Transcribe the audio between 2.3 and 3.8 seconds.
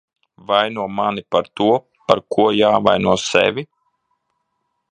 ko jāvaino sevi.